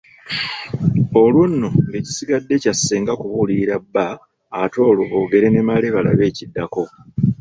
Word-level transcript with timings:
Olwo 1.21 1.43
nno 1.51 1.69
ng'ekisigadde 1.87 2.55
kya 2.63 2.73
ssenga 2.77 3.13
kubuulira 3.19 3.75
bba 3.83 4.07
ate 4.61 4.79
olwo 4.89 5.03
boogere 5.11 5.47
ne 5.51 5.61
Male 5.67 5.87
balabe 5.95 6.23
ekiddako. 6.31 6.83